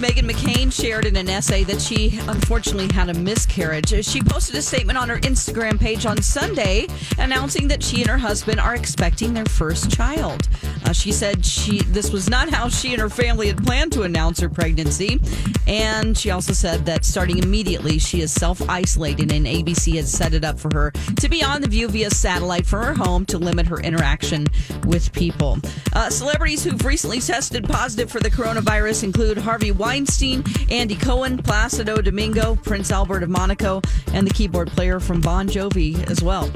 [0.00, 3.92] Meghan McCain shared in an essay that she unfortunately had a miscarriage.
[4.02, 6.86] She posted a statement on her Instagram page on Sunday
[7.18, 10.48] announcing that she and her husband are expecting their first child.
[10.86, 14.02] Uh, she said she this was not how she and her family had planned to
[14.02, 15.20] announce her pregnancy,
[15.66, 20.32] and she also said that starting immediately she is self isolating, and ABC has set
[20.32, 23.38] it up for her to be on the View via satellite from her home to
[23.38, 24.46] limit her interaction
[24.84, 25.58] with people.
[25.92, 32.00] Uh, celebrities who've recently tested positive for the coronavirus include Harvey Weinstein, Andy Cohen, Placido
[32.00, 36.48] Domingo, Prince Albert of Monaco, and the keyboard player from Bon Jovi as well.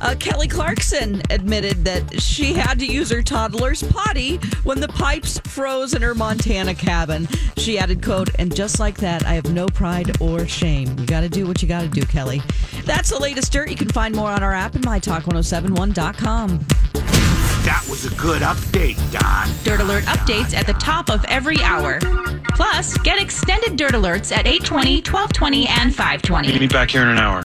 [0.00, 5.40] Uh, Kelly Clarkson admitted that she had to use her toddler's potty when the pipes
[5.40, 7.26] froze in her Montana cabin.
[7.56, 10.96] She added, quote, and just like that, I have no pride or shame.
[11.00, 12.42] You got to do what you got to do, Kelly.
[12.84, 13.70] That's the latest dirt.
[13.70, 16.58] You can find more on our app and mytalk1071.com.
[17.64, 19.51] That was a good update, Don.
[19.82, 21.98] Alert updates at the top of every hour.
[22.54, 26.56] Plus, get extended Dirt Alerts at 820, 1220, and 520.
[26.60, 27.40] Meet back here in an hour.